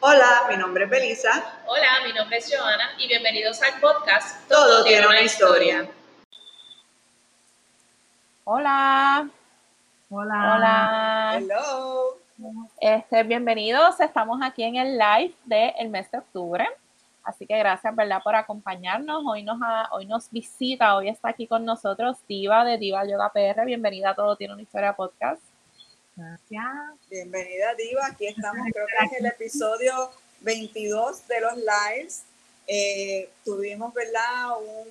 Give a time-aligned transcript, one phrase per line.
[0.00, 1.30] Hola, mi nombre es Belisa.
[1.66, 5.88] Hola, mi nombre es Joana y bienvenidos al podcast Todo, tiene una historia.
[8.44, 9.28] Hola.
[10.10, 10.54] Hola.
[10.56, 11.32] Hola.
[11.38, 12.18] Hello.
[12.80, 13.98] Este, bienvenidos.
[14.00, 16.66] Estamos aquí en el live del mes de octubre.
[17.24, 19.22] Así que gracias, ¿verdad?, por acompañarnos.
[19.26, 23.30] Hoy nos, ha- hoy nos visita, hoy está aquí con nosotros Diva de Diva Yoga
[23.32, 23.66] PR.
[23.66, 25.42] Bienvenida a Todo Tiene una Historia Podcast.
[26.18, 26.98] Gracias.
[27.08, 28.06] Bienvenida, Diva.
[28.06, 30.10] Aquí estamos, creo que es el episodio
[30.40, 32.22] 22 de los lives.
[32.66, 34.88] Eh, tuvimos, ¿verdad?, un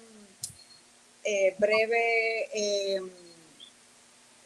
[1.25, 3.01] eh, breve, eh,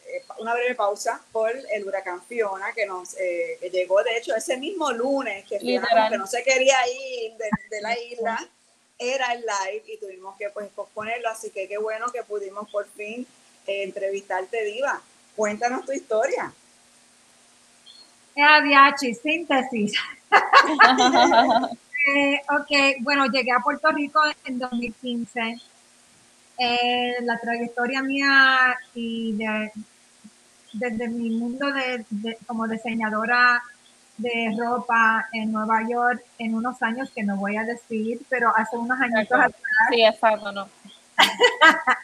[0.08, 4.56] eh, una breve pausa por el huracán Fiona que nos que llegó, de hecho, ese
[4.56, 8.48] mismo lunes que Fiona no se quería ir de, de la isla,
[8.98, 12.88] era el live y tuvimos que pues posponerlo, así que qué bueno que pudimos por
[12.88, 13.24] fin
[13.68, 15.00] entrevistarte, Diva.
[15.36, 16.52] Cuéntanos tu historia.
[18.36, 19.92] ADH, síntesis.
[22.04, 25.56] Eh, ok, bueno, llegué a Puerto Rico en 2015.
[26.58, 29.70] Eh, la trayectoria mía y de-
[30.72, 33.62] desde mi mundo de, de- como diseñadora
[34.18, 38.76] de ropa en Nueva York en unos años que no voy a decir, pero hace
[38.76, 39.20] unos años.
[39.90, 40.68] Sí, exacto, no.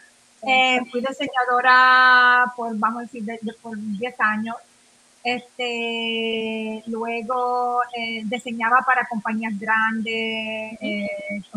[0.47, 4.55] Eh, fui diseñadora por, vamos a decir, de- de- por 10 años.
[5.29, 11.09] Este, luego eh, diseñaba para compañías grandes, eh,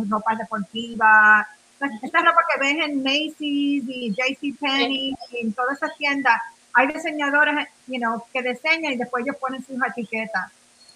[0.09, 1.47] ropa deportiva.
[1.73, 6.39] Esta- Esta ropa que ves en Macy's y JCPenney y en todas esas tiendas,
[6.73, 10.52] hay diseñadores you know, que diseñan y después ellos ponen sus etiquetas.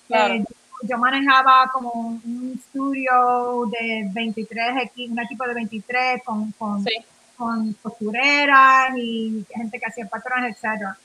[0.08, 0.34] Claro.
[0.36, 0.44] Eh,
[0.84, 6.92] yo manejaba como un, estudio de 23, equi- un equipo de 23 con, con, Sí.
[7.38, 10.98] con costureras y gente que hacía patrones, etcétera.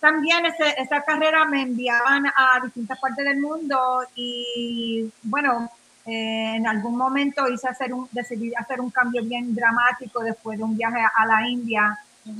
[0.00, 5.70] También ese- esa carrera me enviaban a distintas partes del mundo y bueno,
[6.06, 10.64] eh, en algún momento hice hacer un, decidí hacer un cambio bien dramático después de
[10.64, 11.98] un viaje a la India,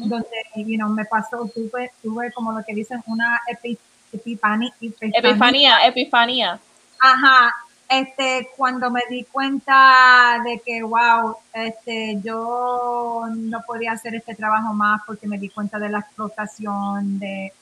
[0.09, 0.27] donde
[0.57, 3.79] you know, me pasó, tuve, tuve como lo que dicen una epi,
[4.13, 4.73] epifani-
[5.19, 6.59] Epifanía, epifanía.
[6.99, 7.55] Ajá,
[7.91, 14.73] este, cuando me di cuenta de que, wow, este, yo no podía hacer este trabajo
[14.73, 17.53] más porque me di cuenta de la explotación de,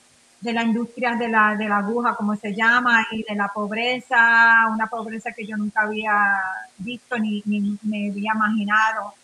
[0.43, 4.67] de la industria de la, de la aguja, como se llama, y de la pobreza,
[4.71, 6.37] una pobreza que yo nunca había
[6.77, 9.15] visto ni, ni me había imaginado.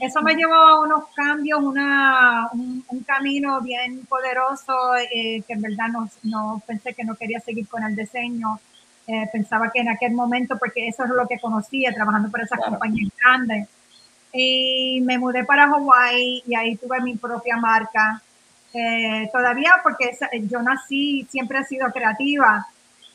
[0.00, 5.88] Eso me llevó a unos cambios, una, un, camino bien poderoso eh, que en verdad
[5.92, 8.58] no, no pensé que no quería seguir con el diseño.
[9.12, 12.58] Eh, pensaba que en aquel momento, porque eso es lo que conocía, trabajando para esas
[12.58, 12.72] Claro.
[12.72, 13.68] compañías grandes.
[14.32, 18.22] Y me mudé para Hawái y ahí tuve mi propia marca.
[18.72, 20.16] Eh, todavía porque
[20.48, 22.64] yo nací, siempre he sido creativa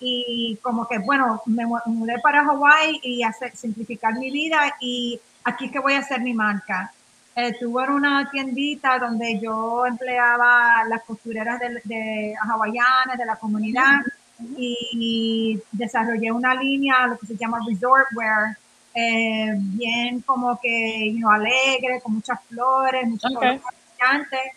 [0.01, 5.17] y como que, bueno, me mu- mudé para Hawái y hacer, simplificar mi vida y
[5.45, 6.91] aquí que voy a hacer mi marca.
[7.37, 13.99] Eh, tuve una tiendita donde yo empleaba las costureras de, de hawaianas de la comunidad
[14.39, 18.57] y desarrollé una línea, lo que se llama resort wear,
[18.93, 23.37] eh, bien como que you know, alegre, con muchas flores, muchos Ok.
[23.37, 23.61] colores
[23.97, 24.51] brillantes.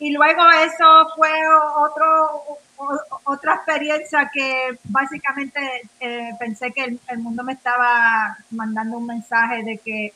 [0.00, 1.30] Y luego eso fue
[1.76, 5.60] otro, o- otra experiencia que básicamente
[5.98, 10.12] eh, pensé que el, el mundo me estaba mandando un mensaje de que,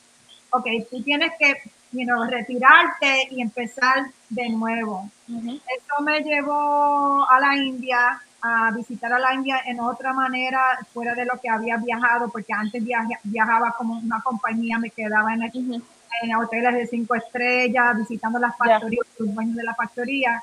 [0.51, 1.55] ok, tú tienes que
[1.91, 5.11] you know, retirarte y empezar de nuevo.
[5.29, 10.61] Eso me llevó a la India, a visitar a la India en otra manera,
[10.93, 15.33] fuera de lo que había viajado, porque antes viaja- viajaba como una compañía, me quedaba
[15.35, 15.83] en, el-
[16.23, 20.43] en hoteles de cinco estrellas, visitando las factorías, los dueños de la factoría,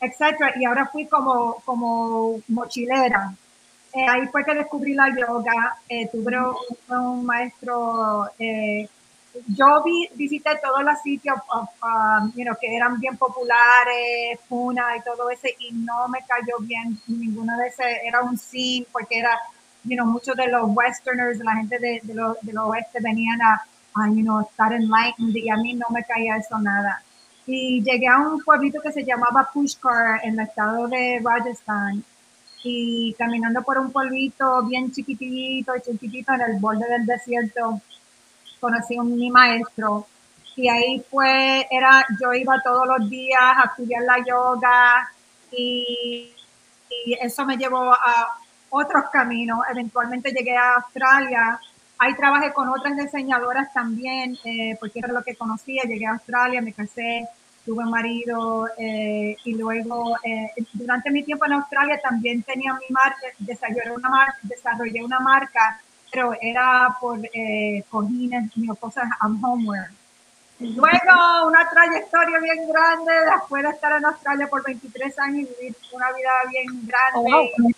[0.00, 0.52] etcétera.
[0.58, 3.32] Y ahora fui como, como mochilera.
[3.92, 5.76] Eh, ahí fue que descubrí la yoga.
[5.88, 8.28] Eh, tuve un, un maestro.
[8.38, 8.88] eh,
[9.46, 14.96] yo vi, visité todos los sitios of, um, you know, que eran bien populares, Puna
[14.96, 18.00] y todo ese, y no me cayó bien ninguno de ese.
[18.04, 19.38] Era un scene porque era,
[19.84, 23.62] you know, muchos de los westerners, la gente de, de, lo, del oeste venían a,
[23.94, 27.02] a, you know, estar enlightened y a mí no me caía eso nada.
[27.46, 32.04] Y llegué a un pueblito que se llamaba Pushkar en el estado de Rajasthan
[32.62, 37.80] y caminando por un pueblito bien chiquitito, chiquitito en el borde del desierto,
[38.60, 40.06] conocí a mi maestro
[40.56, 45.10] y ahí fue, era, yo iba todos los días a estudiar la yoga
[45.52, 46.32] y,
[47.06, 48.38] y eso me llevó a
[48.70, 49.60] otros caminos.
[49.70, 51.58] Eventualmente llegué a Australia.
[51.98, 55.82] Ahí trabajé con otras diseñadoras también, eh, porque era lo que conocía.
[55.84, 57.28] Llegué a Australia, me casé
[57.64, 63.20] tuve marido eh, y luego eh, durante mi tiempo en Australia también tenía mi marca,
[63.38, 65.80] desarrollé una marca, desarrollé una marca
[66.10, 69.90] pero era por eh, cojines, cosas I'm homeware.
[70.60, 75.76] Luego, una trayectoria bien grande, después de estar en Australia por 23 años y vivir
[75.92, 77.30] una vida bien grande.
[77.32, 77.70] Oh,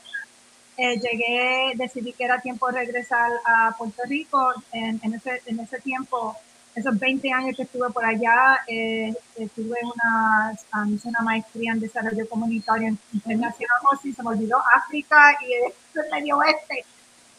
[0.77, 4.53] eh, llegué, decidí que era tiempo de regresar a Puerto Rico.
[4.73, 6.37] En, ese, en ese tiempo,
[6.75, 9.15] esos 20 años que estuve por allá, eh,
[9.55, 15.53] tuve una, um, una maestría en desarrollo comunitario internacional, y se me olvidó África y
[15.53, 16.85] el Medio Oeste.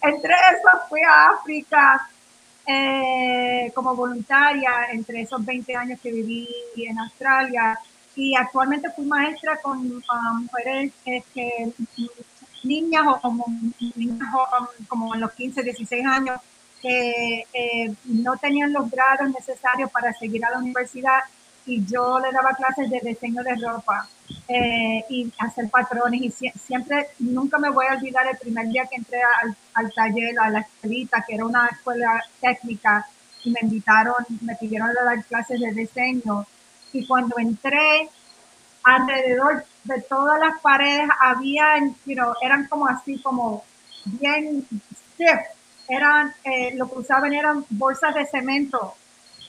[0.04, 2.10] Entre eso fui a África
[2.66, 6.48] eh, como voluntaria entre esos 20 años que viví
[6.78, 7.80] en Australia.
[8.16, 11.74] Y actualmente fui maestra con um, mujeres este,
[12.64, 13.46] niñas o como,
[13.96, 14.30] niñas
[14.60, 16.40] um, como en los 15, 16 años
[16.82, 21.22] que eh, no tenían los grados necesarios para seguir a la universidad
[21.66, 24.08] y yo le daba clases de diseño de ropa
[24.48, 28.98] eh, y hacer patrones y siempre, nunca me voy a olvidar el primer día que
[28.98, 29.20] entré
[29.74, 33.08] al, taller, a la escuelita, que era una escuela técnica
[33.44, 36.46] y me invitaron, me pidieron a dar clases de diseño.
[36.92, 38.10] Y cuando entré
[38.84, 43.64] alrededor de todas las paredes habían, you eran como así, como
[44.06, 44.66] bien
[45.14, 45.40] stiff,
[45.88, 48.96] eran, eh, lo que usaban eran bolsas de cemento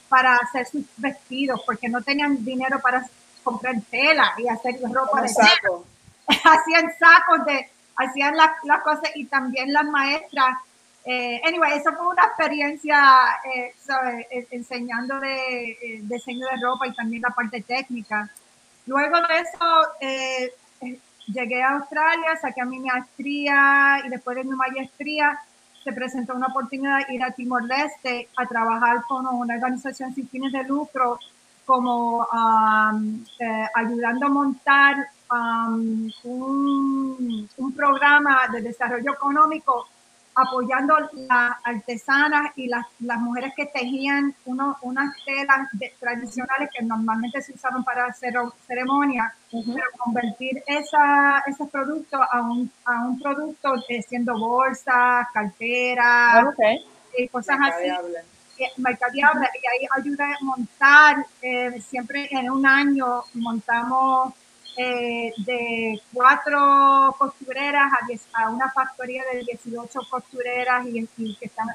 [0.09, 3.05] para hacer sus vestidos porque no tenían dinero para
[3.43, 5.85] comprar tela y hacer ropa de saco.
[6.27, 10.59] hacían sacos de, hacían las, cosas y también las maestras.
[11.05, 12.99] Eh, anyway, eso fue una experiencia,
[13.45, 13.75] eh,
[14.31, 18.31] eh enseñando de eh, diseño de ropa y también la parte técnica.
[18.87, 20.89] Luego de eso,
[21.27, 25.39] llegué a Australia, saqué mi maestría y después de mi maestría
[25.85, 30.51] se presentó una oportunidad de ir a Timor-Leste a trabajar con una organización sin fines
[30.53, 31.19] de lucro
[31.67, 33.25] como um,
[33.75, 39.89] ayudando a montar um, un, programa de desarrollo económico
[40.35, 47.41] apoyando las artesanas y las, las mujeres que tejían uno, unas telas tradicionales que normalmente
[47.43, 48.35] se usaban para hacer
[48.67, 56.47] ceremonias, pero convertir esa, ese producto a un, a un producto eh, siendo bolsas, carteras,
[57.17, 57.91] y cosas así
[58.77, 59.49] mercadeable.
[59.63, 64.35] Y ahí ayuda a montar, eh, siempre en un año montamos
[64.77, 71.07] eh, de cuatro costureras a, a, una factoría de 18 costureras y,
[71.37, 71.69] que están,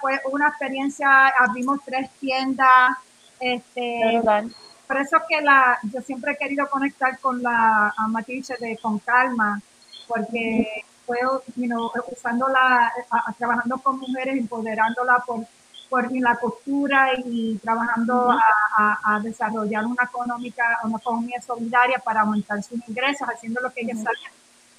[0.00, 2.96] fue una experiencia, abrimos tres tiendas,
[3.38, 4.22] este,
[4.86, 9.60] por eso que la, yo siempre he querido conectar con la Matilde de Con Calma,
[10.08, 12.92] porque puedo, you usando la,
[13.38, 15.46] trabajando con mujeres, empoderándola por
[15.90, 22.78] por la costura y trabajando a, desarrollar una económica, una economía solidaria para aumentar sus
[22.88, 24.32] ingresos, haciendo lo que ellas sabían.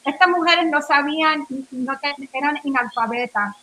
[0.06, 2.00] Estas mujeres no sabían, no
[2.34, 3.56] eran inalfabetas,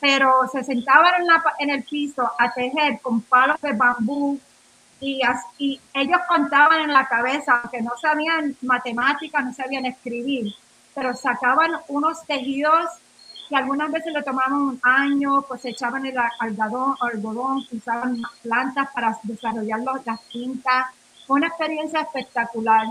[0.00, 4.38] pero se sentaban en, la, en el piso a tejer con palos de bambú
[5.00, 5.20] y,
[5.58, 10.54] y ellos contaban en la cabeza, que no sabían matemáticas, no sabían escribir,
[10.94, 12.86] pero sacaban unos tejidos
[13.52, 19.14] que algunas veces le tomaban un año, pues echaban el algodón, algodón usaban plantas para
[19.24, 20.86] desarrollar las tintas.
[21.26, 22.86] Fue una experiencia espectacular.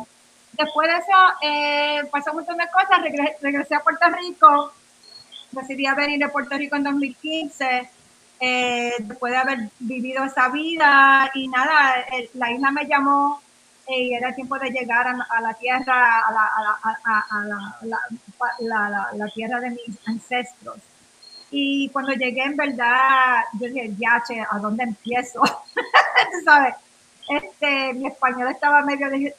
[0.54, 3.02] Después de eso, eh, pasó un montón de cosas.
[3.42, 4.72] Regresé, a Puerto Rico.
[5.52, 7.90] Decidí venir de Puerto Rico en 2015.
[8.40, 13.42] Eh, después de haber vivido esa vida y nada, la isla me llamó
[13.88, 16.32] y era tiempo de llegar a, la tierra, a,
[18.60, 20.78] la, la, tierra de mis ancestros.
[21.50, 25.42] Y cuando llegué, en verdad, yo dije, ya, che, ¿a dónde empiezo?
[26.46, 26.76] ¿Sabes?
[27.28, 29.36] Este, mi español estaba medio, de,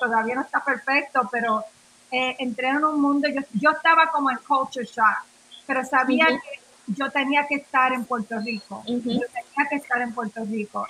[0.00, 1.64] todavía no está perfecto, pero
[2.10, 5.24] eh, entré en un mundo, yo, yo estaba como en culture shock,
[5.66, 10.12] pero sabía que yo tenía que estar en Puerto Rico, yo tenía que estar en
[10.12, 10.86] Puerto Rico.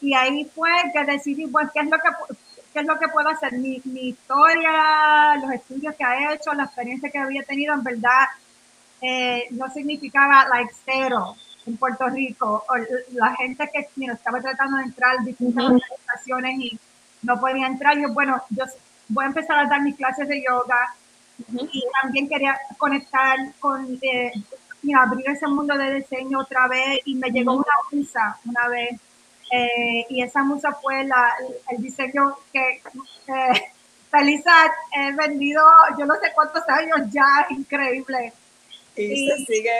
[0.00, 2.34] Y ahí fue que decidí, pues, ¿qué es lo que,
[2.72, 3.52] qué es lo que puedo hacer?
[3.54, 8.26] Mi, mi historia, los estudios que he hecho, la experiencia que había tenido, en verdad,
[9.00, 11.36] eh, no significaba like cero
[11.66, 12.64] en Puerto Rico.
[12.68, 12.76] O
[13.12, 16.78] la gente que estaba tratando de entrar distintas organizaciones y
[17.22, 18.64] no podía entrar, yo, bueno, yo
[19.08, 20.94] voy a empezar a dar mis clases de yoga
[21.72, 24.32] y también quería conectar con, eh,
[24.96, 27.00] abrir ese mundo de diseño otra vez.
[27.04, 29.00] Y me llegó una musa una vez
[29.50, 31.34] eh, y esa musa fue la,
[31.70, 32.82] el diseño que
[33.28, 33.62] eh,
[34.10, 35.62] Felisa he vendido,
[35.98, 38.32] yo no sé cuántos años ya, increíble.
[38.96, 39.70] Y, se sigue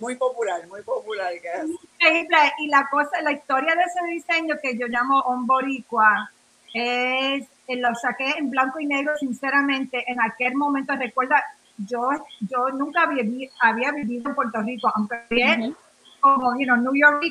[0.00, 1.32] muy popular, muy popular.
[1.34, 2.36] Increíble.
[2.58, 6.30] Y la cosa, la historia de ese diseño que yo llamo Omboricua,
[6.74, 11.42] es, eh, lo saqué en blanco y negro, sinceramente, en aquel momento, recuerda,
[11.78, 13.24] yo, yo nunca había,
[13.60, 15.74] había vivido en Puerto Rico, aunque bien,
[16.20, 17.22] como, you know, New York,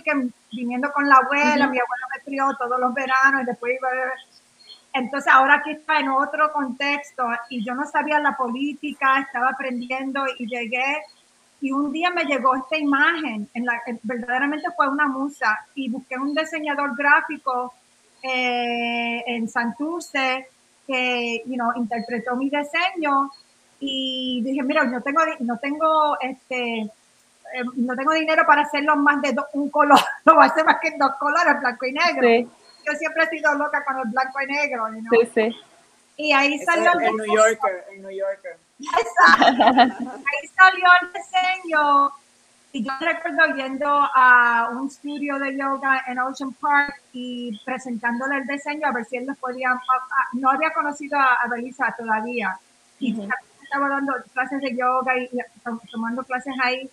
[0.51, 4.39] viniendo con la abuela, mi abuela me crió todos los veranos y después iba a
[4.93, 10.25] entonces ahora aquí está en otro contexto y yo no sabía la política, estaba aprendiendo
[10.37, 11.03] y llegué
[11.61, 16.15] y un día me llegó esta imagen, en la, verdaderamente fue una musa y busqué
[16.17, 17.73] un diseñador gráfico
[18.23, 20.47] eh, en Santurce
[20.87, 23.29] que you know, interpretó mi diseño
[23.79, 26.89] y dije, mira, no tengo, no tengo este,
[27.53, 30.77] eh, no tengo dinero para hacerlo más de un color, no va a ser más
[30.81, 32.51] que dos colores, blanco y negro.
[32.85, 35.55] Yo siempre he sido loca con el blanco y negro, Sí, sí.
[36.17, 38.57] Y ahí salió el, New Yorker, el New Yorker.
[38.79, 42.11] ahí salió el diseño.
[42.71, 48.47] Y yo recuerdo yendo a un estudio de yoga en Ocean Park y presentándole el
[48.47, 49.69] diseño a ver si él les podía,
[50.33, 52.59] no había conocido a, Belisa todavía.
[52.99, 53.15] Y
[53.63, 55.29] estaba dando clases de yoga y,
[55.91, 56.89] tomando clases ahí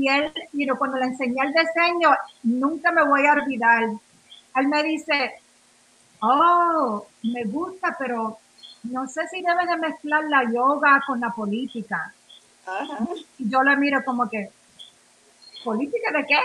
[0.00, 2.10] y él, you know, cuando le enseñé el diseño,
[2.42, 3.84] nunca me voy a olvidar.
[4.56, 5.34] Él me dice,
[6.20, 8.38] oh, me gusta, pero
[8.84, 12.14] no sé si debe de mezclar la yoga con la política.
[13.38, 14.50] Y yo le miro como que,
[15.64, 16.38] ¿política de qué?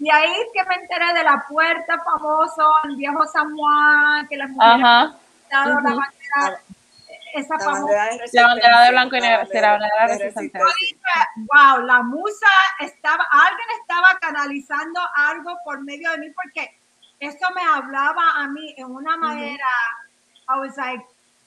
[0.00, 4.36] Y ahí es que me enteré de la puerta famosa, el viejo San Juan, que
[4.36, 5.14] las mujeres han
[5.50, 6.60] dado la bandera,
[7.34, 10.60] esa la bandera, de, la bandera de blanco y negro, la bandera de resistencia.
[11.36, 12.46] wow, la musa
[12.80, 16.76] estaba, alguien estaba canalizando algo por medio de mí porque
[17.20, 19.64] esto me hablaba a mí en una manera,
[20.48, 21.04] I was like,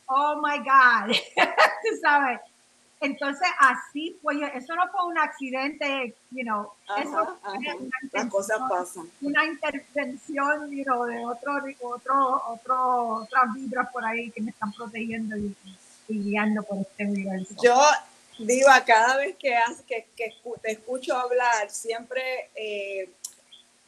[0.08, 2.40] oh my God, tú sabes.
[3.06, 7.38] Entonces, así fue, eso no fue un accidente, you know, eso
[8.12, 9.08] Las cosas pasan.
[9.22, 14.72] Una intervención, you know, de otro, otro, otro, otras vibras por ahí que me están
[14.74, 15.56] protegiendo y,
[16.08, 17.54] guiando por este universo.
[17.64, 17.80] Yo,
[18.40, 19.56] Diva, cada vez que,
[19.88, 23.10] que, que te escucho hablar, siempre eh,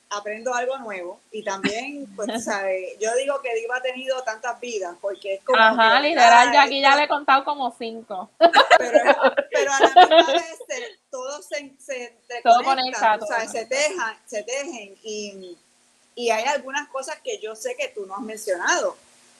[0.09, 2.97] aprendo algo nuevo y también, pues, ¿sabe?
[2.99, 5.59] yo digo que Diva ha tenido tantas vidas porque es como...
[5.59, 8.29] Ajá, literal, ya aquí ya le he contado como cinco.
[8.77, 8.99] Pero,
[9.51, 10.57] pero a la misma vez
[11.09, 13.19] todo se, se todo conecta,
[13.51, 15.57] se tejan, se tejen y,
[16.15, 18.95] y, hay algunas cosas que yo sé que tú no has mencionado.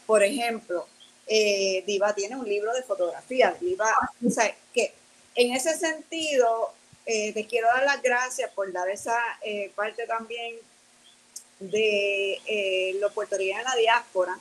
[0.06, 0.88] Por ejemplo,
[1.27, 3.91] eh, Diva tiene un libro de fotografía, Diva,
[4.25, 4.94] o sea, que
[5.36, 6.74] en ese sentido
[7.06, 10.56] eh, te quiero dar las gracias por dar esa eh, parte también
[11.60, 14.38] de eh, los puertorriqueños en la diáspora,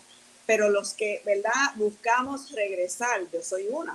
[0.47, 3.95] pero los que, ¿verdad?, buscamos regresar, yo soy una.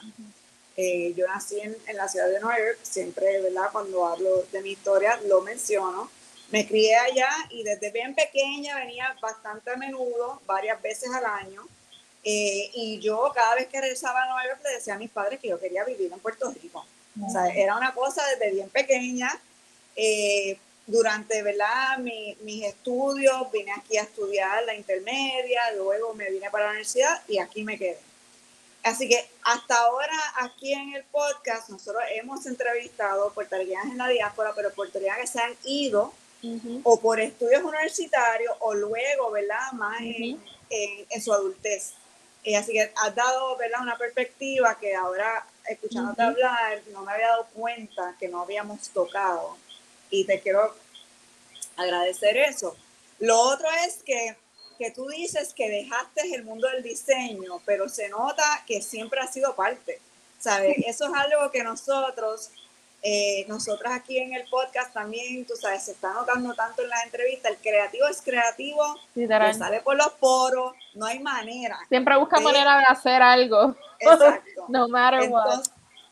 [0.78, 4.72] Yo nací en, en, la ciudad de Nueva York, siempre, ¿verdad?, cuando hablo de mi
[4.72, 6.10] historia lo menciono.
[6.50, 11.64] Me crié allá y desde bien pequeña venía bastante a menudo, varias veces al año.
[12.24, 15.48] y yo cada vez que regresaba a Nueva York le decía a mis padres que
[15.48, 16.86] yo quería vivir en Puerto Rico.
[17.26, 19.30] O sea, era una cosa desde bien pequeña.
[19.96, 22.00] Eh, durante ¿verdad?
[22.00, 27.40] mis estudios vine aquí a estudiar la intermedia, luego me vine para la universidad y
[27.40, 28.00] aquí me quedé.
[28.84, 34.54] Así que hasta ahora aquí en el podcast nosotros hemos entrevistado puertorriqueñas en la diáspora,
[34.56, 36.14] pero puertorriqueñas que se han ido
[36.84, 39.72] o por estudios universitarios o luego, ¿verdad?
[39.74, 41.94] Más en, en, su adultez.
[42.44, 43.82] Eh, así que has dado, ¿verdad?
[43.82, 49.58] Una perspectiva que ahora escuchándote hablar, no me había dado cuenta que no habíamos tocado
[50.10, 50.74] y te quiero
[51.78, 52.76] agradecer eso.
[53.20, 54.36] Lo otro es que,
[54.82, 59.28] que tú dices que dejaste el mundo del diseño, pero se nota que siempre ha
[59.28, 60.02] sido parte,
[60.40, 60.76] ¿sabes?
[60.88, 62.50] Eso es algo que nosotros
[63.04, 67.02] eh, nosotras aquí en el podcast también, tú sabes, se está notando tanto en la
[67.04, 68.96] entrevista, el creativo es creativo,
[69.58, 71.78] sale por los poros, no hay manera.
[71.90, 73.76] Siempre busca manera de hacer algo.
[74.00, 74.66] Exacto.
[74.68, 75.71] no matter entonces, what.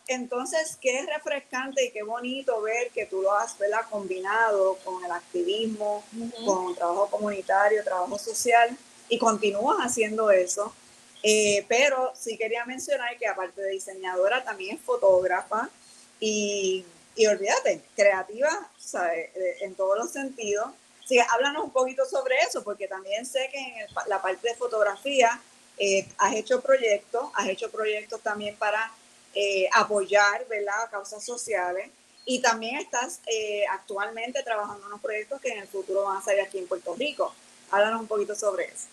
[0.09, 3.55] Entonces, qué refrescante y qué bonito ver que tú lo has
[3.91, 6.03] combinado con el activismo,
[6.43, 8.75] con trabajo comunitario, trabajo social,
[9.07, 10.73] y continúas haciendo eso.
[11.21, 15.69] Eh, pero sí quería mencionar que aparte de diseñadora, también es fotógrafa,
[16.19, 16.83] y,
[17.15, 18.49] y olvídate, creativa,
[18.79, 19.29] ¿sabes?
[19.61, 20.71] En todos los sentidos.
[21.05, 24.55] Así que háblanos un poquito sobre eso, porque también sé que en la parte de
[24.55, 25.39] fotografía
[25.77, 28.91] eh, has hecho proyectos, has hecho proyectos también para
[29.33, 31.89] eh, apoyar, ¿verdad?, causas sociales.
[32.25, 36.21] Y también estás eh, actualmente trabajando en unos proyectos que en el futuro van a
[36.21, 37.33] salir aquí en Puerto Rico.
[37.71, 38.87] Háblanos un poquito sobre eso.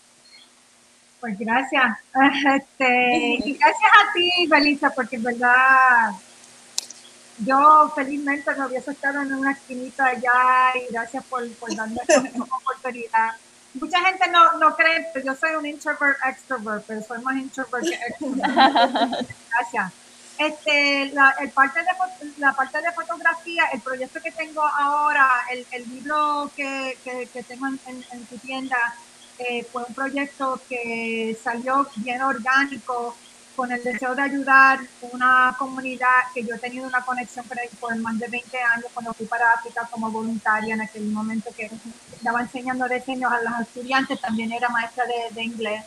[1.19, 1.97] Pues gracias.
[2.57, 6.11] Este, y gracias a ti, Belisa, porque en verdad
[7.39, 12.21] yo felizmente me hubiese estado en una esquinita allá y gracias por, por darme esta
[12.43, 13.35] oportunidad.
[13.75, 17.85] mucha gente no, no cree, pero yo soy un introvert extrovert, pero soy más introvert
[17.87, 19.27] que extrovert.
[19.51, 19.93] Gracias.
[20.37, 21.87] Este, la, el parte de,
[22.37, 27.67] la parte de fotografía, el proyecto que tengo ahora, el, el libro que, que, tengo
[27.67, 27.79] en,
[28.11, 28.77] en, tu tienda,
[29.39, 33.15] eh, fue un proyecto que salió bien orgánico,
[33.57, 37.97] con el deseo de ayudar una comunidad que yo he tenido una conexión con por
[37.97, 41.67] más de 20 años cuando fui para África como voluntaria en aquel momento que
[42.15, 45.83] estaba enseñando diseños a los estudiantes, también era maestra de, de inglés.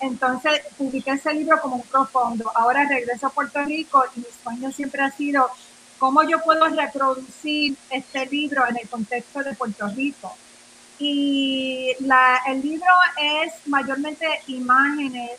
[0.00, 2.50] Entonces publiqué ese libro como un profundo.
[2.54, 5.50] Ahora regreso a Puerto Rico y mi sueño siempre ha sido
[5.98, 10.34] cómo yo puedo reproducir este libro en el contexto de Puerto Rico.
[10.98, 15.38] Y la, el libro es mayormente imágenes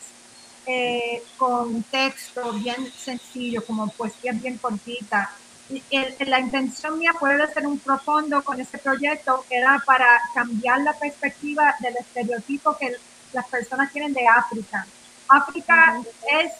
[0.65, 5.31] eh, con texto bien sencillo, como poesía bien cortita.
[5.69, 5.83] Y
[6.25, 11.75] la intención mía puede ser un profundo con este proyecto era para cambiar la perspectiva
[11.79, 12.95] del estereotipo que
[13.33, 14.85] las personas tienen de África.
[15.27, 16.01] África
[16.41, 16.51] es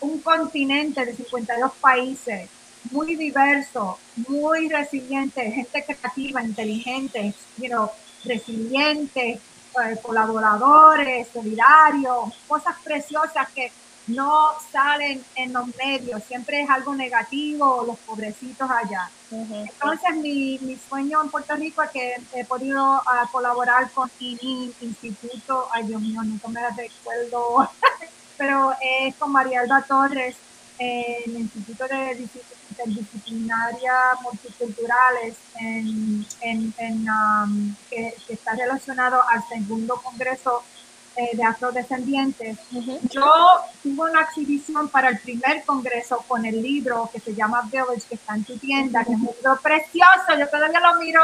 [0.00, 2.48] un continente de 52 países,
[2.90, 7.90] muy diverso, muy resiliente, gente creativa, inteligente, you know,
[8.24, 13.72] resiliente, eh, colaboradores, solidarios, cosas preciosas que
[14.06, 19.10] no salen en los medios, siempre es algo negativo, los pobrecitos allá.
[19.30, 24.72] Entonces, mi, mi, sueño en Puerto Rico es que he podido uh, colaborar con INI,
[24.80, 27.70] Instituto, ay Dios mío, nunca me recuerdo,
[28.36, 30.36] pero es con María Elba Torres,
[30.78, 32.28] en el Instituto de
[32.70, 33.92] Interdisciplinaria
[34.22, 40.62] Multiculturales en, en, en um, que, está relacionado al segundo Congreso
[41.16, 42.58] eh, de Afrodescendientes.
[43.10, 43.24] Yo
[43.82, 48.14] tuve una exhibición para el primer Congreso con el libro que se llama Village, que
[48.14, 51.22] está en tu tienda, que es un libro precioso, yo todavía lo miro,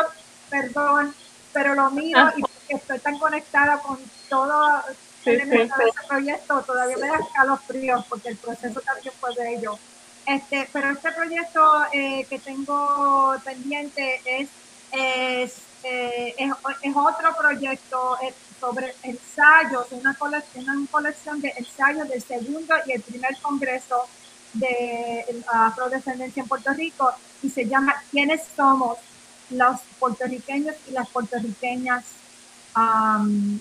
[0.51, 1.15] perdón,
[1.53, 4.83] pero lo miro y estoy tan conectada con todo
[5.25, 5.71] sí, ese
[6.07, 9.79] proyecto, todavía me da escalofríos porque el proceso también fue de ello.
[10.27, 14.49] Este, pero este proyecto eh, que tengo pendiente es,
[14.93, 16.53] es, eh, es,
[16.95, 18.19] otro proyecto
[18.61, 24.07] sobre ensayos, una colección, una colección de ensayos del segundo y el primer congreso
[24.55, 28.99] de afrodescendencia en Puerto Rico y se llama ¿Quiénes somos
[29.51, 32.05] los puertorriqueños y las puertorriqueñas
[32.77, 33.59] um,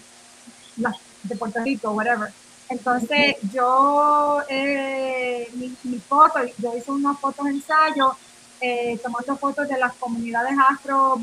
[0.77, 2.31] las de Puerto Rico, whatever.
[2.69, 8.15] Entonces yo, eh, mi, mi, foto, yo hice unas fotos ensayo
[8.59, 11.19] eh, tomando fotos de las comunidades afro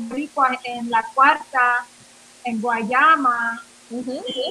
[0.63, 1.85] en la cuarta,
[2.45, 3.61] en Guayama,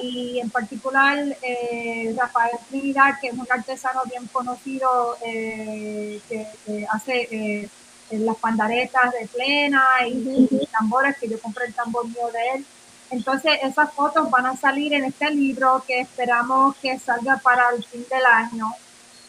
[0.01, 6.47] y en particular eh, Rafael Trinidad, que es un artesano bien conocido eh, que,
[6.89, 7.69] hace
[8.11, 12.65] las pandaretas de plena y, y, tambores, que yo compré el tambor mío de él.
[13.09, 17.83] Entonces, esas fotos van a salir en este libro que esperamos que salga para el
[17.83, 18.71] fin del año.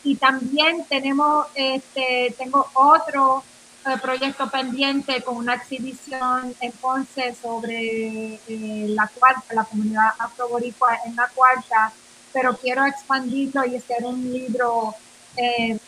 [0.04, 3.55] Y también tenemos, este, tengo otro eh,
[4.00, 11.14] proyecto pendiente con una exhibición en Ponce sobre eh, la cuarta, la comunidad afroboricua en
[11.14, 11.92] la cuarta,
[12.32, 14.94] pero quiero expandirlo y hacer un libro
[15.36, 15.78] eh,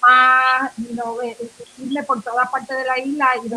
[0.00, 3.48] más you por toda parte de la isla y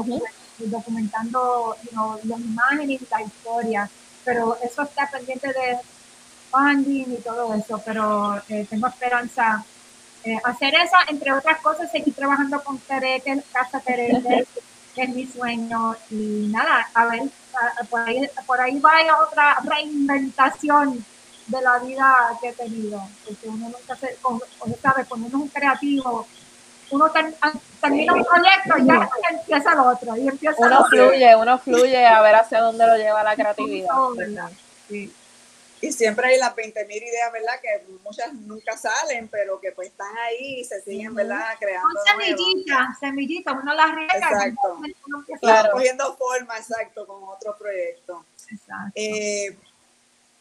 [0.68, 3.90] documentando you las imágenes y la historia,
[4.26, 5.80] pero eso está pendiente de
[6.52, 9.64] funding y todo eso, pero eh, tengo esperanza
[10.24, 14.46] eh, hacer eso, entre otras cosas, seguir trabajando con Tereque, Casa Tereque,
[14.96, 17.24] que es mi sueño, y nada, a ver,
[17.90, 18.92] por ahí, por ahí va
[19.28, 21.04] otra reinventación
[21.48, 24.18] de la vida que he tenido, porque uno nunca se,
[24.82, 26.28] sabe, cuando uno es un creativo,
[26.92, 30.16] uno termina un proyecto y ya empieza el otro.
[30.18, 33.88] Y empieza uno fluye, uno fluye a ver hacia dónde lo lleva la creatividad.
[34.88, 35.14] Sí.
[35.82, 37.60] Y siempre hay las 20.000 ideas, ¿verdad?
[37.60, 41.56] Que muchas nunca salen, pero que pues están ahí y se siguen, ¿verdad?
[41.60, 41.90] Creando.
[42.06, 44.14] Son semillitas, semillitas, uno las riega.
[44.14, 44.80] Exacto.
[45.08, 45.72] Uno claro.
[45.74, 48.26] cogiendo forma, exacto, con otro proyecto.
[48.50, 48.92] Exacto.
[48.94, 49.58] Eh,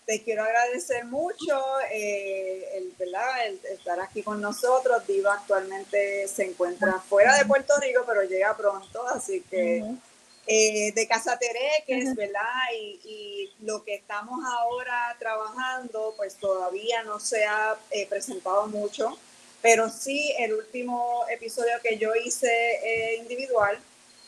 [0.04, 3.46] te quiero agradecer mucho eh, el, ¿verdad?
[3.46, 5.06] el estar aquí con nosotros.
[5.06, 9.84] Diva actualmente se encuentra fuera de Puerto Rico, pero llega pronto, así que
[10.52, 12.42] eh, de Casa Tereques, ¿verdad?
[12.74, 19.16] Y, y, lo que estamos ahora trabajando, pues todavía no se ha eh, presentado mucho,
[19.62, 23.78] pero sí el último episodio que yo hice individual,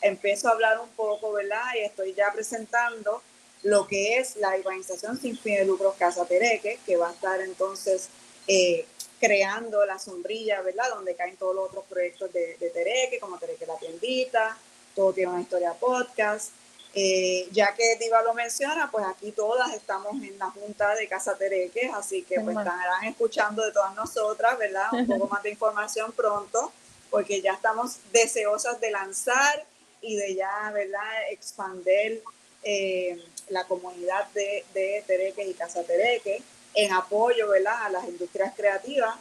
[0.01, 1.63] empiezo a hablar un poco, ¿verdad?
[1.75, 3.21] Y estoy ya presentando
[3.63, 7.41] lo que es la organización sin fin de lucros Casa Tereque, que va a estar
[7.41, 8.09] entonces
[8.47, 8.85] eh,
[9.19, 10.89] creando la sombrilla, ¿verdad?
[10.89, 14.57] Donde caen todos los otros proyectos de, de Tereque, como Tereque la tiendita,
[14.95, 16.51] todo tiene una historia podcast.
[16.95, 21.35] Eh, ya que Diva lo menciona, pues aquí todas estamos en la junta de Casa
[21.35, 24.89] Tereques, así que pues estarán escuchando de todas nosotras, ¿verdad?
[24.91, 26.71] Un poco más de información pronto,
[27.09, 29.65] porque ya estamos deseosas de lanzar
[30.01, 32.21] y de ya, ¿verdad?, expander
[32.61, 36.43] eh, la comunidad de, de Tereques y Casa Tereques
[36.75, 39.15] en apoyo, ¿verdad?, a las industrias creativas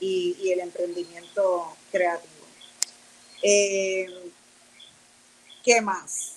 [0.00, 2.32] y, el emprendimiento creativo.
[3.42, 4.30] Eh,
[5.68, 6.36] ¿Qué más?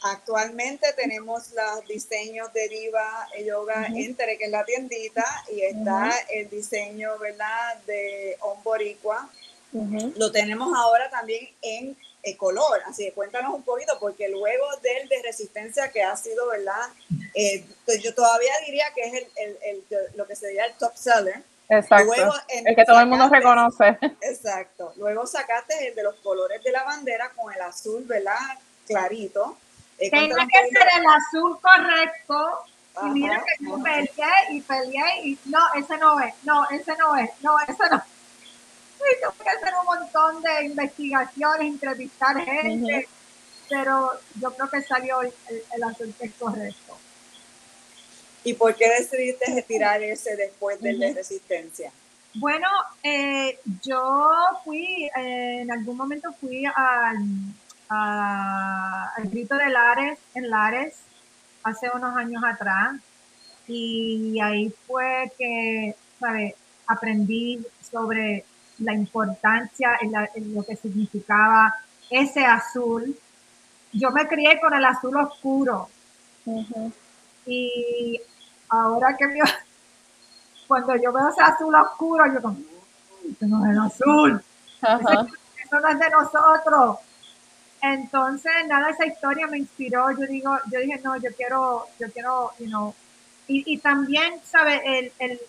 [0.00, 5.22] Actualmente tenemos los diseños de Diva Yoga en que es la tiendita,
[5.52, 9.28] y está el diseño, ¿verdad?, de On Boricua.
[10.16, 15.10] Lo tenemos ahora también en eh, color, así que cuéntanos un poquito, porque luego del
[15.10, 16.88] de resistencia que ha sido, ¿verdad?
[17.34, 21.42] Eh, pues yo todavía diría que es el, el, lo que sería el top seller.
[21.68, 22.12] Exacto.
[22.48, 23.98] el que todo el mundo reconoce.
[24.20, 24.92] Exacto.
[24.96, 28.36] Luego sacaste el de los colores de la bandera con el azul, ¿verdad?
[28.86, 29.56] Clarito.
[29.98, 32.64] Eh, Tenía que ser el azul correcto.
[33.02, 37.16] y mira que yo peleé y peleé y no, ese no es, no, ese no
[37.16, 38.02] es, no, ese no.
[38.96, 43.08] Y tengo que hacer un montón de investigaciones, entrevistar gente,
[43.68, 45.32] pero yo creo que salió el,
[45.82, 46.98] azul que es correcto.
[48.44, 51.90] ¿Y por qué decidiste retirar ese después del de resistencia?
[52.34, 52.68] Bueno,
[53.02, 54.32] eh, yo
[54.64, 57.16] fui, eh, en algún momento fui al
[57.88, 60.94] al grito de Lares en Lares
[61.62, 62.96] hace unos años atrás
[63.66, 66.54] y ahí fue que, ¿sabes?
[66.86, 68.44] Aprendí sobre
[68.78, 71.74] la importancia, en, lo que significaba
[72.10, 73.16] ese azul.
[73.92, 75.88] Yo me crié con el azul oscuro.
[77.46, 78.20] Y
[78.82, 79.26] ahora que
[80.68, 84.44] cuando yo veo ese azul oscuro, yo como, eso no es el azul.
[85.64, 86.98] eso no es de nosotros.
[87.82, 90.10] Entonces, nada, esa historia me inspiró.
[90.12, 92.94] Yo digo, yo dije, no, yo quiero, yo quiero, you know,
[93.46, 94.80] y, también, ¿sabe?
[94.84, 95.40] El, el,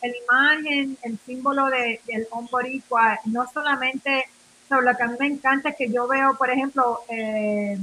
[0.00, 4.26] el, imagen, el símbolo de, del boricua, no solamente,
[4.68, 7.76] sobre lo que a mí me encanta es que yo veo, por ejemplo, eh,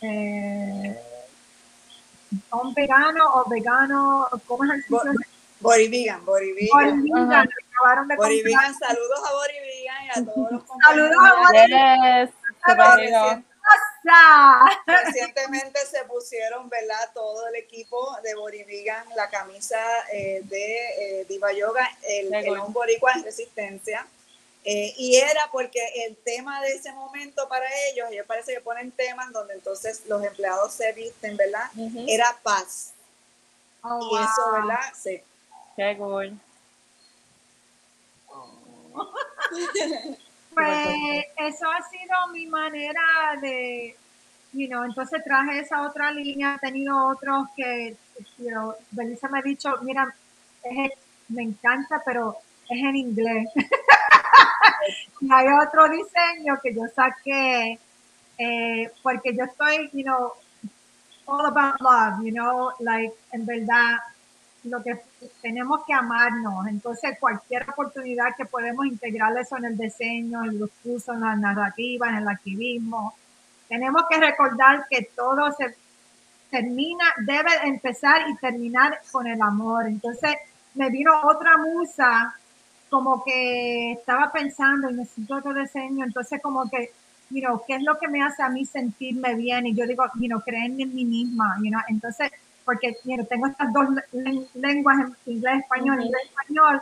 [0.00, 1.00] eh,
[2.52, 5.12] un vegano o vegano, ¿cómo es el sitio?
[5.60, 7.04] Borivigan, Borivigan.
[8.16, 11.10] Borivigan, saludos a Borivigan y a todos los compañeros.
[11.16, 12.30] Saludos
[12.62, 13.44] a Borivigan.
[14.86, 17.10] Recientemente se pusieron, ¿verdad?
[17.14, 19.78] Todo el equipo de Borivigan, la camisa
[20.12, 24.06] eh, de eh, Diva Yoga, el, el Boricua en Resistencia.
[24.64, 28.92] Eh, y era porque el tema de ese momento para ellos, ellos parece que ponen
[28.92, 31.70] temas donde entonces los empleados se visten, ¿verdad?
[32.06, 32.92] Era paz.
[33.82, 34.92] Oh, y eso, ¿verdad?
[34.94, 35.20] Sí.
[35.76, 36.38] Qué cool.
[40.52, 43.00] Pues eso ha sido mi manera
[43.40, 43.96] de,
[44.52, 47.96] you know, entonces traje esa otra línea, he tenido otros que,
[48.38, 50.12] you know, Belisa me ha dicho, mira,
[51.28, 52.36] me encanta, pero
[52.68, 53.48] es en inglés.
[55.20, 57.78] y hay otro diseño que yo saqué,
[58.38, 60.32] eh, porque yo estoy, you know,
[61.26, 63.98] all about love, you know, like, en verdad,
[64.64, 65.00] lo que
[65.40, 66.66] tenemos que amarnos.
[66.66, 71.36] Entonces, cualquier oportunidad que podemos integrar eso en el diseño, en los cursos, en la
[71.36, 73.14] narrativa, en el activismo,
[73.68, 75.76] tenemos que recordar que todo se
[76.50, 79.86] termina, debe empezar y terminar con el amor.
[79.86, 80.34] Entonces,
[80.74, 82.34] me vino otra musa,
[82.90, 86.90] como que estaba pensando y necesito otro diseño, entonces como que,
[87.30, 89.66] you know, ¿qué es lo que me hace a mí sentirme bien?
[89.66, 92.30] Y yo digo, you know, creer en mí misma, you know, entonces
[92.64, 93.88] porque you know, tengo estas dos
[94.54, 96.06] lenguas, inglés, español, mm -hmm.
[96.06, 96.80] inglés, español,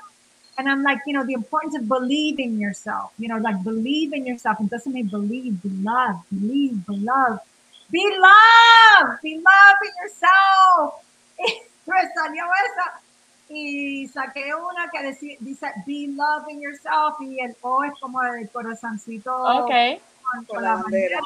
[0.58, 4.26] and I'm like, you know, the importance of believing yourself, you know, like believe in
[4.26, 4.58] yourself.
[4.68, 7.38] doesn't mean believe, be love, believe, be love.
[7.90, 10.94] Be love, be love in yourself.
[11.38, 11.48] Y
[11.86, 13.00] me salió esa.
[13.50, 18.22] Y saqué una que dice, dice be love in yourself y el O es como
[18.22, 19.34] el corazoncito.
[19.34, 19.72] Ok.
[20.22, 21.20] Con, con la bandera.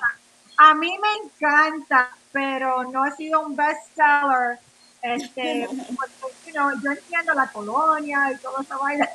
[0.58, 4.58] A mí me encanta pero no ha sido un bestseller.
[5.02, 5.68] Este,
[6.46, 9.08] you know, yo entiendo la colonia y todo eso baila.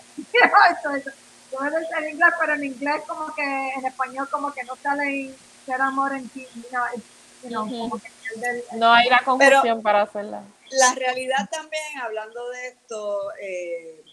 [1.52, 5.34] Yo me en inglés, pero en inglés como que, en español como que no sale
[5.66, 6.46] ser amor en ti.
[8.74, 10.44] no hay la confusión para hacerla.
[10.72, 14.04] La realidad también, hablando de esto, eh,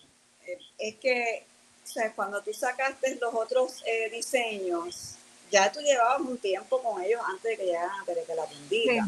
[0.47, 1.47] eh, es que
[1.85, 5.17] o sea, cuando tú sacaste los otros eh, diseños,
[5.51, 8.47] ya tú llevabas un tiempo con ellos antes de que llegaran a tener que la
[8.47, 9.07] bendita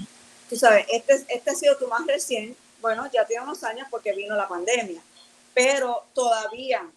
[0.49, 4.13] tú sabes, este, este ha sido tu más recién, bueno, ya tiene unos años porque
[4.13, 5.01] vino la pandemia,
[5.55, 6.89] pero todavía,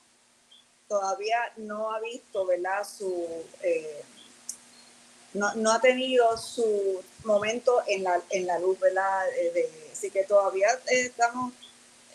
[0.87, 2.85] todavía no ha visto, ¿verdad?
[2.85, 3.27] Su,
[3.63, 4.03] eh,
[5.33, 9.25] no, no, ha tenido su momento en la, en la luz, ¿verdad?
[9.53, 11.51] De, así que todavía estamos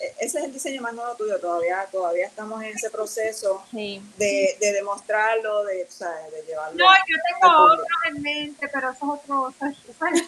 [0.00, 4.00] e-, ese es el diseño más nuevo tuyo, todavía, todavía estamos en ese proceso de,
[4.16, 6.84] de, demostrarlo, de, de llevarlo.
[6.84, 10.22] No, yo tengo otros en mente, pero eso es otro, eso es,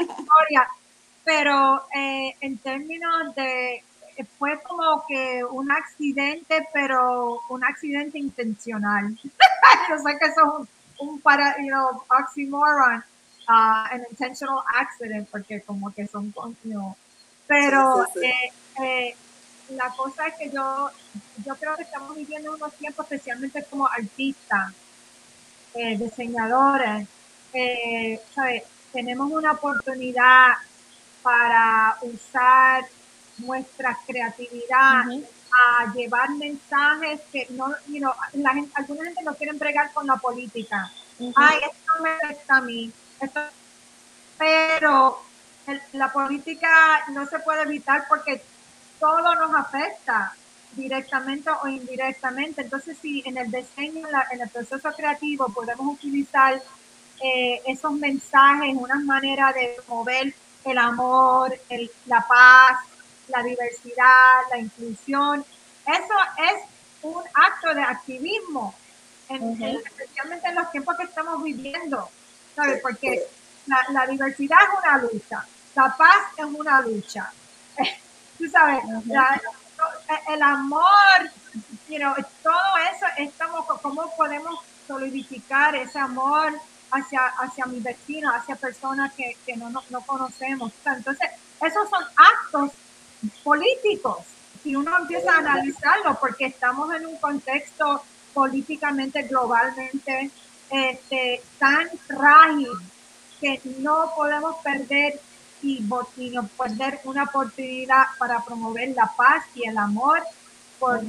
[0.00, 0.68] historia.
[1.24, 3.76] Pero eh, en términos de,
[4.16, 9.16] eh, fue como que un accidente, pero un accidente intencional.
[9.88, 13.04] yo sé que eso es un, un para, you know, oxymoron,
[13.50, 16.32] uh, an intentional accident, porque como que son,
[16.64, 16.94] you
[17.46, 19.16] pero eh, eh,
[19.70, 20.88] la cosa es que yo,
[21.44, 24.72] yo creo que estamos viviendo unos tiempos, especialmente como artistas,
[25.74, 27.08] eh, diseñadores,
[28.92, 30.52] tenemos una oportunidad
[31.22, 32.84] para usar
[33.38, 35.04] nuestra creatividad
[35.52, 40.16] a llevar mensajes que no, you la gente, alguna gente no quiere bregar con la
[40.16, 40.90] política.
[41.34, 42.92] Ay, esto me afecta a mí.
[44.38, 45.22] Pero
[45.92, 48.42] la política no se puede evitar porque
[48.98, 50.34] todo nos afecta
[50.72, 52.62] directamente o indirectamente.
[52.62, 56.62] Entonces, si en el diseño, en, el proceso creativo podemos utilizar
[57.22, 61.58] eh, esos mensajes, una manera de mover el amor,
[62.06, 62.78] la paz,
[63.28, 65.44] la diversidad, la inclusión,
[65.86, 66.14] eso
[66.52, 66.62] es
[67.02, 68.74] un acto de activismo,
[69.28, 72.08] especialmente en los tiempos que estamos viviendo,
[72.60, 72.82] ¿sabes?
[72.82, 73.26] Porque
[73.66, 77.30] la, la diversidad es una lucha, la paz es una lucha.
[78.38, 78.82] Tú sabes,
[80.28, 80.84] el amor,
[82.42, 86.52] todo eso, estamos, ¿cómo podemos solidificar ese amor
[86.90, 90.72] hacia, hacia mi vecino, hacia personas que, no, no, conocemos?
[90.84, 92.72] Entonces, esos son actos
[93.42, 94.18] políticos.
[94.62, 100.30] Si uno empieza a analizarlo, porque estamos en un contexto políticamente, globalmente,
[100.70, 102.68] este, tan frágil
[103.40, 105.20] que no podemos perder
[105.62, 110.22] y, no perder una oportunidad para promover la paz y el amor,
[110.78, 111.00] por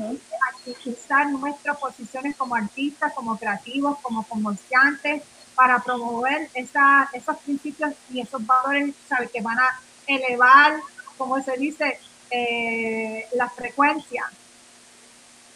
[0.86, 5.24] usar nuestras posiciones como artistas, como creativos, como comerciantes,
[5.56, 8.93] para promover esa, esos principios y esos valores
[9.32, 10.80] que van a elevar,
[11.17, 14.30] como se dice, eh, la frecuencia.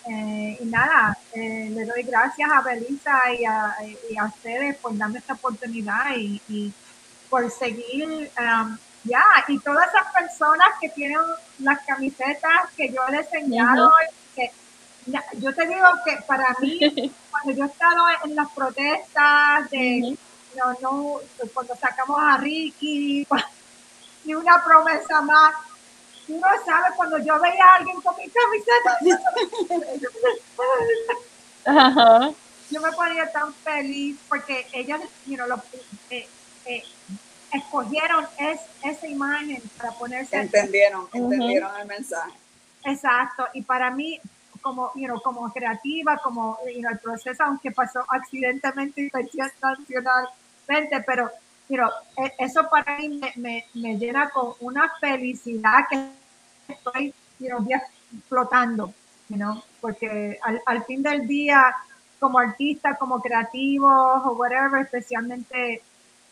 [0.08, 3.76] Eh, y nada, eh, le doy gracias a Belisa y a,
[4.10, 6.72] y a ustedes por darme esta oportunidad y, y
[7.30, 11.20] por seguir um, ya, y todas esas personas que tienen
[11.60, 13.92] las camisetas que yo les he enseñado,
[14.36, 14.52] que,
[15.38, 16.80] yo te digo que para mí,
[17.32, 20.18] cuando yo he estado en las protestas de,
[20.58, 21.20] no, no,
[21.54, 23.28] cuando sacamos a Ricky,
[24.26, 25.54] y una promesa más,
[26.28, 28.98] uno sabe cuando yo veía a alguien con mi camiseta,
[32.72, 35.62] yo me ponía tan feliz porque ellos, you know, lo,
[36.10, 36.28] eh,
[36.66, 36.84] eh,
[37.52, 40.38] escogieron es, esa imagen para ponerse.
[40.38, 42.34] Entendieron, entendieron el mensaje.
[42.84, 44.20] Exacto, y para mí,
[44.62, 51.32] como, you know, como creativa, como you el proceso, aunque pasó accidentalmente intencionalmente, pero
[51.70, 51.78] you
[52.18, 56.10] e, eso para mí me, me, llena con una felicidad que
[56.68, 57.66] estoy you know,
[58.28, 58.94] flotando,
[59.30, 61.76] you porque al, al fin del día,
[62.20, 65.82] como artista, como creativo o whatever, especialmente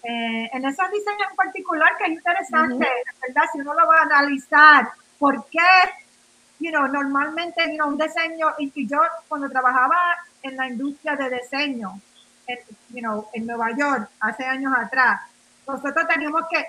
[0.03, 2.87] eh, en esos diseños en particular, que es interesante,
[3.25, 3.43] ¿verdad?
[3.51, 5.59] Si uno lo va a analizar, ¿por qué?
[6.59, 9.97] You know, normalmente, you un diseño, y, yo cuando trabajaba
[10.41, 11.99] en la industria de diseño,
[12.89, 15.21] you know, en Nueva York, hace años atrás,
[15.67, 16.67] nosotros teníamos que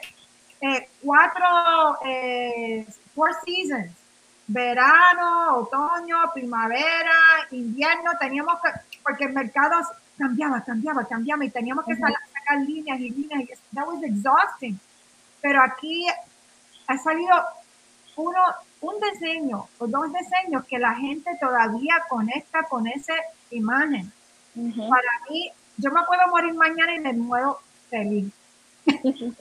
[0.61, 3.93] eh, cuatro, eh, four seasons,
[4.47, 7.13] verano, otoño, primavera,
[7.51, 8.71] invierno, teníamos que,
[9.03, 9.77] porque el mercado
[10.17, 12.17] cambiaba, cambiaba, cambiaba y teníamos que salir
[12.61, 13.43] líneas y líneas.
[13.43, 14.79] Y that was exhausting.
[15.41, 16.07] Pero aquí
[16.87, 17.35] ha salido
[18.17, 18.41] uno,
[18.81, 23.15] un diseño o dos diseños que la gente todavía conecta con esa
[23.51, 24.13] imagen.
[24.55, 27.61] Para mí, yo me puedo morir mañana y me muero
[27.91, 28.33] feliz.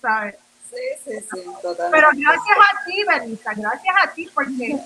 [0.00, 0.36] ¿Sabes?
[0.70, 1.90] Sí, sí, sí, totalmente.
[1.90, 4.76] Pero gracias a ti, Benita, gracias a ti porque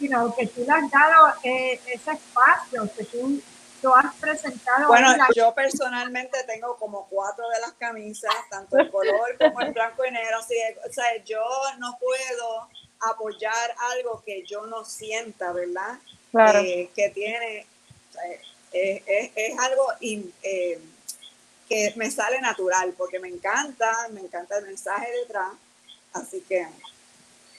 [0.00, 4.88] you know, que tú le has dado eh, ese espacio, que tú has presentado.
[4.88, 10.04] Bueno, yo personalmente tengo como cuatro de las camisas, tanto el color como el blanco
[10.04, 10.38] y negro.
[10.38, 10.54] Así,
[10.88, 11.42] o sea, yo
[11.78, 12.68] no puedo
[13.12, 15.98] apoyar algo que yo no sienta, ¿verdad?
[16.30, 16.60] Claro.
[16.60, 17.66] Eh, que tiene,
[18.74, 20.80] es, algo eh,
[21.68, 25.52] que me sale natural, porque me encanta, me encanta el mensaje detrás.
[26.12, 26.66] Así que.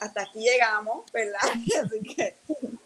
[0.00, 1.40] hasta aquí llegamos, ¿verdad?
[1.84, 2.36] Así que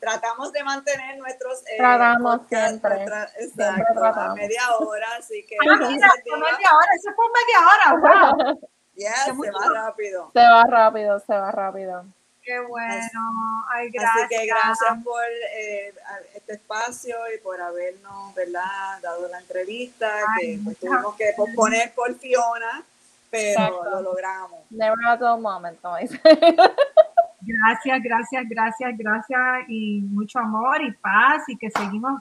[0.01, 1.61] tratamos de mantener nuestros...
[1.69, 4.37] eh, Tratamos podcasts, siempre, nuestra- siempre exacto, a tratamos.
[4.37, 5.57] media hora, así que...
[5.61, 8.61] Ah, mira, fue media hora, eso fue media hora, wow.
[8.95, 10.31] Yes, se va rápido.
[10.33, 12.05] Se va rápido, se va rápido.
[12.47, 14.27] Qué bueno, ay, gracias.
[14.27, 15.21] Así que gracias por
[15.57, 15.93] eh,
[16.33, 21.93] este espacio y por habernos, ¿verdad?, dado la entrevista, Ay, que pues, tuvimos que posponer
[21.93, 22.85] por Fiona,
[23.31, 23.91] pero Exacto.
[23.91, 24.61] lo logramos.
[24.71, 26.21] Never a dull moment, como dice.
[27.41, 32.21] Gracias, gracias, gracias, gracias y mucho amor y paz y que seguimos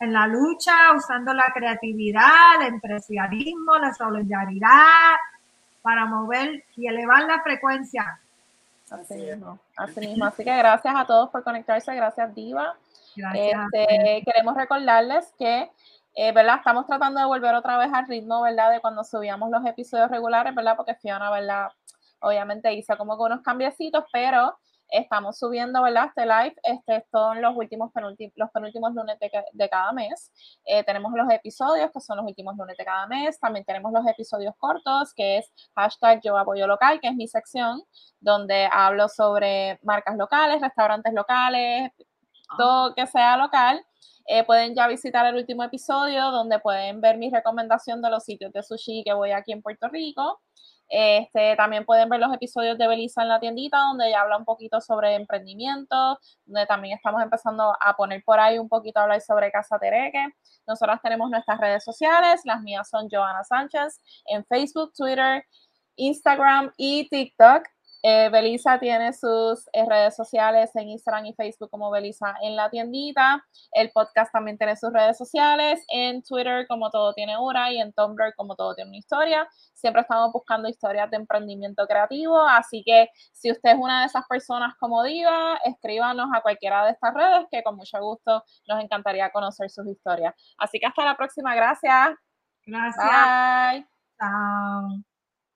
[0.00, 5.16] en la lucha usando la creatividad, el empresarialismo, la solidaridad
[5.82, 8.20] para mover y elevar la frecuencia.
[8.90, 10.24] Así mismo, así mismo.
[10.24, 12.76] Así que gracias a todos por conectarse, gracias Diva.
[13.16, 13.60] Gracias.
[13.72, 15.70] Este, queremos recordarles que,
[16.14, 16.58] eh, ¿verdad?
[16.58, 18.70] Estamos tratando de volver otra vez al ritmo, ¿verdad?
[18.70, 20.76] De cuando subíamos los episodios regulares, ¿verdad?
[20.76, 21.68] Porque Fiona, ¿verdad?
[22.20, 24.56] Obviamente hizo como que unos cambiecitos, pero
[24.88, 26.06] estamos subiendo, ¿verdad?
[26.06, 30.30] Este live, este son los últimos penúltimos, los penúltimos lunes de, ca- de cada mes.
[30.64, 33.38] Eh, tenemos los episodios, que son los últimos lunes de cada mes.
[33.40, 37.82] También tenemos los episodios cortos, que es hashtag yo apoyo local, que es mi sección,
[38.20, 41.90] donde hablo sobre marcas locales, restaurantes locales,
[42.56, 43.84] todo que sea local.
[44.28, 48.52] Eh, pueden ya visitar el último episodio donde pueden ver mi recomendación de los sitios
[48.52, 50.40] de sushi que voy aquí en Puerto Rico.
[50.88, 54.44] Este, también pueden ver los episodios de Belisa en la tiendita, donde ya habla un
[54.44, 59.20] poquito sobre emprendimiento, donde también estamos empezando a poner por ahí un poquito a hablar
[59.20, 60.24] sobre Casa Tereque.
[60.66, 65.44] Nosotras tenemos nuestras redes sociales, las mías son Joana Sánchez en Facebook, Twitter,
[65.96, 67.64] Instagram y TikTok.
[68.02, 72.70] Eh, Belisa tiene sus eh, redes sociales en Instagram y Facebook como Belisa en la
[72.70, 73.44] tiendita.
[73.72, 77.92] El podcast también tiene sus redes sociales en Twitter como todo tiene hora y en
[77.92, 79.48] Tumblr como todo tiene una historia.
[79.74, 84.26] Siempre estamos buscando historias de emprendimiento creativo, así que si usted es una de esas
[84.26, 89.30] personas como Diva, escríbanos a cualquiera de estas redes que con mucho gusto nos encantaría
[89.30, 90.34] conocer sus historias.
[90.58, 92.10] Así que hasta la próxima, gracias.
[92.66, 93.04] Gracias.
[93.04, 93.86] Bye.
[94.18, 95.15] Chao.